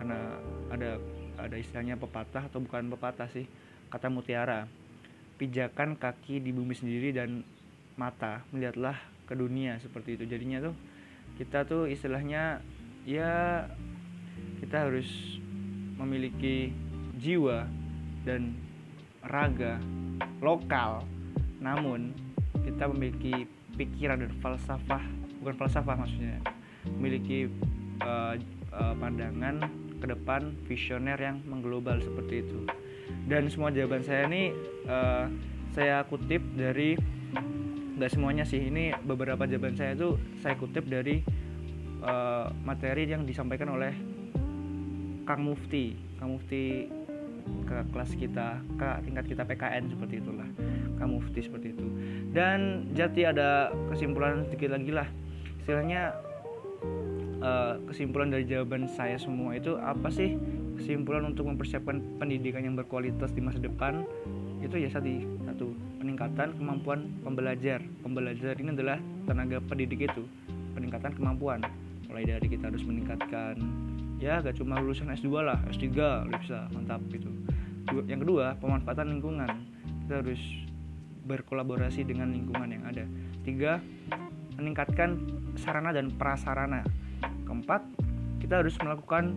Karena 0.00 0.40
ada 0.72 0.96
ada 1.36 1.56
istilahnya 1.60 2.00
pepatah 2.00 2.48
atau 2.48 2.64
bukan 2.64 2.88
pepatah 2.96 3.28
sih 3.28 3.44
kata 3.92 4.08
mutiara. 4.08 4.64
Pijakan 5.36 6.00
kaki 6.00 6.40
di 6.40 6.50
bumi 6.50 6.72
sendiri 6.72 7.12
dan 7.12 7.44
mata. 8.00 8.40
Melihatlah 8.50 8.96
ke 9.28 9.36
dunia 9.36 9.76
seperti 9.84 10.16
itu. 10.16 10.24
Jadinya 10.24 10.64
tuh 10.64 10.74
kita 11.36 11.68
tuh 11.68 11.86
istilahnya 11.86 12.64
ya 13.04 13.68
kita 14.64 14.88
harus 14.88 15.06
memiliki 16.00 16.72
jiwa 17.20 17.68
dan 18.24 18.56
raga 19.20 19.76
lokal. 20.40 21.04
Namun 21.60 22.16
kita 22.64 22.88
memiliki 22.88 23.44
pikiran 23.76 24.24
dan 24.24 24.32
falsafah. 24.40 25.04
Bukan 25.44 25.54
falsafah 25.54 25.94
maksudnya 25.94 26.57
memiliki 26.96 27.52
uh, 28.00 28.38
uh, 28.72 28.94
pandangan 28.96 29.60
ke 29.98 30.06
depan 30.06 30.54
visioner 30.70 31.18
yang 31.18 31.42
mengglobal 31.44 31.98
seperti 31.98 32.46
itu. 32.46 32.64
Dan 33.28 33.48
semua 33.50 33.74
jawaban 33.74 34.04
saya 34.04 34.28
ini 34.30 34.54
uh, 34.86 35.26
saya 35.74 36.04
kutip 36.06 36.40
dari 36.56 36.96
nggak 37.98 38.14
semuanya 38.14 38.46
sih 38.46 38.62
ini 38.62 38.94
beberapa 39.02 39.42
jawaban 39.42 39.74
saya 39.74 39.98
itu 39.98 40.14
saya 40.38 40.54
kutip 40.54 40.86
dari 40.86 41.18
uh, 42.00 42.46
materi 42.62 43.10
yang 43.10 43.26
disampaikan 43.26 43.74
oleh 43.74 43.92
Kang 45.26 45.44
Mufti. 45.44 45.98
Kang 46.16 46.38
Mufti 46.38 46.88
ke 47.68 47.76
kelas 47.92 48.12
kita 48.16 48.60
ke 48.76 48.88
tingkat 49.04 49.24
kita 49.28 49.42
PKN 49.44 49.92
seperti 49.92 50.14
itulah. 50.22 50.48
Kang 50.96 51.10
Mufti 51.10 51.40
seperti 51.42 51.74
itu. 51.74 51.86
Dan 52.32 52.90
jati 52.94 53.26
ada 53.26 53.74
kesimpulan 53.90 54.46
sedikit 54.46 54.78
lagi 54.78 54.92
lah. 54.94 55.08
Istilahnya 55.60 56.27
uh, 57.42 57.78
kesimpulan 57.90 58.30
dari 58.30 58.44
jawaban 58.46 58.90
saya 58.90 59.18
semua 59.18 59.54
itu 59.54 59.78
apa 59.78 60.10
sih 60.10 60.38
kesimpulan 60.78 61.26
untuk 61.26 61.50
mempersiapkan 61.50 61.98
pendidikan 62.22 62.62
yang 62.62 62.78
berkualitas 62.78 63.34
di 63.34 63.42
masa 63.42 63.58
depan 63.58 64.06
itu 64.62 64.74
ya 64.74 64.90
satu 64.90 65.10
satu 65.46 65.66
peningkatan 66.02 66.54
kemampuan 66.58 67.10
pembelajar. 67.22 67.82
Pembelajar 68.02 68.54
ini 68.58 68.74
adalah 68.74 68.98
tenaga 69.26 69.58
pendidik 69.62 70.06
itu, 70.06 70.26
peningkatan 70.74 71.14
kemampuan. 71.14 71.62
Mulai 72.10 72.26
dari 72.26 72.46
kita 72.50 72.70
harus 72.70 72.82
meningkatkan 72.82 73.58
ya 74.18 74.42
gak 74.42 74.58
cuma 74.58 74.82
lulusan 74.82 75.14
S2 75.14 75.30
lah, 75.46 75.58
S3 75.70 75.86
bisa 76.26 76.66
mantap 76.74 76.98
gitu. 77.14 77.30
Yang 78.10 78.26
kedua, 78.26 78.58
pemanfaatan 78.58 79.14
lingkungan. 79.14 79.50
Kita 80.06 80.24
harus 80.24 80.42
berkolaborasi 81.28 82.02
dengan 82.02 82.34
lingkungan 82.34 82.68
yang 82.72 82.84
ada. 82.88 83.04
Tiga, 83.46 83.78
meningkatkan 84.58 85.16
sarana 85.54 85.94
dan 85.94 86.10
prasarana. 86.18 86.82
Keempat, 87.46 87.86
kita 88.42 88.60
harus 88.60 88.74
melakukan 88.82 89.30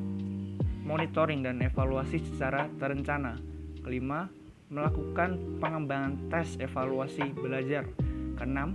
monitoring 0.81 1.45
dan 1.45 1.61
evaluasi 1.61 2.19
secara 2.25 2.67
terencana. 2.81 3.37
Kelima, 3.85 4.27
melakukan 4.73 5.61
pengembangan 5.61 6.27
tes 6.33 6.57
evaluasi 6.57 7.31
belajar. 7.37 7.85
Keenam, 8.41 8.73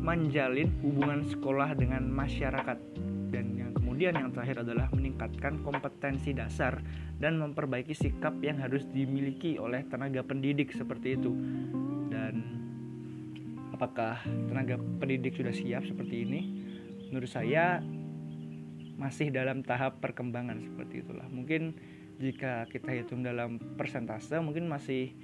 menjalin 0.00 0.70
hubungan 0.86 1.26
sekolah 1.26 1.74
dengan 1.74 2.06
masyarakat. 2.06 2.78
Dan 3.30 3.58
yang 3.58 3.72
kemudian 3.74 4.14
yang 4.14 4.30
terakhir 4.30 4.62
adalah 4.62 4.86
meningkatkan 4.94 5.62
kompetensi 5.66 6.30
dasar 6.30 6.78
dan 7.18 7.36
memperbaiki 7.38 7.94
sikap 7.94 8.38
yang 8.40 8.62
harus 8.62 8.86
dimiliki 8.88 9.58
oleh 9.58 9.82
tenaga 9.90 10.22
pendidik 10.22 10.70
seperti 10.72 11.18
itu. 11.18 11.32
Apakah 13.80 14.20
tenaga 14.44 14.76
pendidik 15.00 15.40
sudah 15.40 15.56
siap 15.56 15.88
seperti 15.88 16.28
ini? 16.28 16.40
Menurut 17.08 17.32
saya 17.32 17.80
masih 19.00 19.32
dalam 19.32 19.64
tahap 19.64 20.04
perkembangan 20.04 20.60
seperti 20.60 21.00
itulah. 21.00 21.24
Mungkin 21.32 21.72
jika 22.20 22.68
kita 22.68 22.92
hitung 22.92 23.24
dalam 23.24 23.56
persentase 23.80 24.36
mungkin 24.44 24.68
masih 24.68 25.16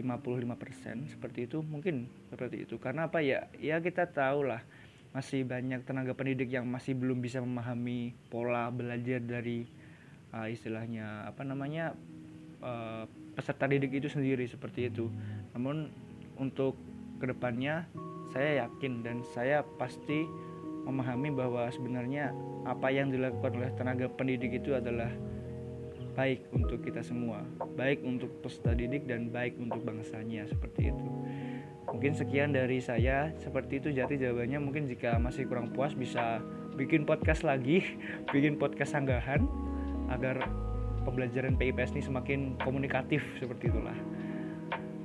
55% 0.00 1.12
seperti 1.12 1.44
itu 1.44 1.60
mungkin 1.60 2.08
seperti 2.32 2.64
itu 2.64 2.80
karena 2.80 3.12
apa 3.12 3.20
ya 3.20 3.52
ya 3.60 3.84
kita 3.84 4.08
tahu 4.08 4.48
lah 4.48 4.64
masih 5.12 5.44
banyak 5.44 5.84
tenaga 5.84 6.16
pendidik 6.16 6.48
yang 6.48 6.64
masih 6.64 6.96
belum 6.96 7.20
bisa 7.20 7.44
memahami 7.44 8.16
pola 8.32 8.72
belajar 8.72 9.20
dari 9.20 9.68
uh, 10.32 10.48
istilahnya 10.48 11.28
apa 11.28 11.44
namanya 11.44 11.92
uh, 12.64 13.04
peserta 13.36 13.68
didik 13.68 13.92
itu 13.92 14.08
sendiri 14.08 14.48
seperti 14.48 14.88
itu 14.88 15.12
namun 15.52 15.92
untuk 16.40 16.80
ke 17.22 17.30
depannya 17.30 17.86
saya 18.34 18.66
yakin 18.66 19.06
dan 19.06 19.22
saya 19.30 19.62
pasti 19.78 20.26
memahami 20.82 21.30
bahwa 21.30 21.70
sebenarnya 21.70 22.34
apa 22.66 22.90
yang 22.90 23.14
dilakukan 23.14 23.54
oleh 23.54 23.70
tenaga 23.78 24.10
pendidik 24.10 24.58
itu 24.58 24.74
adalah 24.74 25.14
baik 26.18 26.44
untuk 26.52 26.82
kita 26.84 27.00
semua, 27.00 27.46
baik 27.78 28.02
untuk 28.02 28.28
peserta 28.44 28.76
didik 28.76 29.08
dan 29.08 29.30
baik 29.30 29.56
untuk 29.56 29.80
bangsanya 29.86 30.44
seperti 30.50 30.90
itu. 30.90 31.06
Mungkin 31.88 32.12
sekian 32.12 32.52
dari 32.52 32.82
saya, 32.82 33.32
seperti 33.40 33.80
itu 33.80 33.88
jadi 33.92 34.12
jawabannya. 34.28 34.58
Mungkin 34.60 34.88
jika 34.88 35.16
masih 35.16 35.48
kurang 35.48 35.72
puas 35.72 35.96
bisa 35.96 36.40
bikin 36.76 37.08
podcast 37.08 37.46
lagi, 37.46 37.84
bikin 38.34 38.60
podcast 38.60 38.92
sanggahan 38.92 39.44
agar 40.12 40.44
pembelajaran 41.08 41.56
PIPS 41.56 41.96
ini 41.96 42.02
semakin 42.04 42.40
komunikatif 42.60 43.24
seperti 43.40 43.72
itulah. 43.72 43.96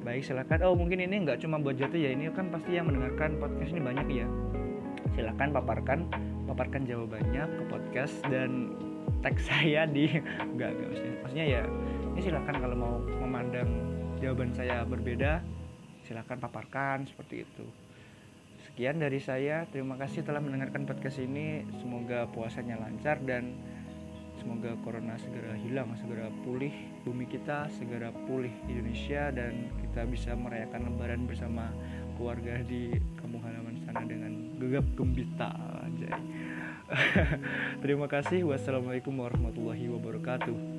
Baik 0.08 0.24
silakan. 0.24 0.63
Oh 0.63 0.72
mungkin 0.80 1.04
ini 1.04 1.28
nggak 1.28 1.43
cuma 1.43 1.60
buat 1.60 1.76
jatuh 1.76 2.00
ya. 2.00 2.15
Ini 2.15 2.32
kan 2.32 2.48
pasti 2.48 2.80
yang 2.80 2.88
mendengarkan 2.88 3.36
podcast 3.43 3.76
ini 3.76 3.84
banyak 3.84 4.08
ya. 4.24 4.28
Silakan 5.20 5.52
paparkan 5.52 6.00
paparkan 6.48 6.88
jawabannya 6.88 7.43
ke 7.43 7.63
podcast 7.67 8.15
dan 8.32 8.72
tag 9.20 9.36
saya 9.52 9.84
di 9.84 10.08
enggak 10.56 10.72
enggak 10.72 10.88
maksudnya 10.96 11.15
maksudnya 11.20 11.46
ya 11.60 11.62
ini 12.15 12.20
silakan 12.24 12.56
kalau 12.56 12.76
mau 12.80 12.96
memandang 13.04 13.70
jawaban 14.24 14.56
saya 14.56 14.88
berbeda 14.88 15.43
silakan 16.08 16.39
paparkan 16.39 17.04
seperti 17.04 17.43
itu. 17.43 17.67
Sekian 18.63 19.04
dari 19.04 19.20
saya. 19.20 19.67
Terima 19.67 20.00
kasih 20.00 20.24
telah 20.24 20.39
mendengarkan 20.39 20.88
podcast 20.88 21.20
ini. 21.20 21.67
Semoga 21.84 22.32
puasanya 22.32 22.80
lancar 22.80 23.20
dan 23.28 23.60
semoga 24.48 24.80
corona 24.80 25.20
segera 25.20 25.60
hilang 25.60 25.92
segera 26.00 26.32
pulih 26.48 26.72
bumi 27.04 27.28
kita 27.28 27.68
segera 27.68 28.16
pulih 28.32 28.56
Indonesia 28.72 29.28
dan 29.36 29.68
kita 29.84 30.08
bisa 30.08 30.40
merayakan 30.40 30.88
lebaran 30.88 31.28
bersama 31.28 31.68
keluarga 32.16 32.64
di 32.64 32.96
kampung 33.20 33.44
halaman 33.44 33.76
sana 33.84 34.08
dengan 34.08 34.56
gegap 34.56 34.88
gembita 34.96 35.52
anjay. 35.84 36.16
Terima 37.84 38.08
kasih. 38.08 38.48
Wassalamualaikum 38.48 39.20
warahmatullahi 39.20 39.92
wabarakatuh 39.92 40.77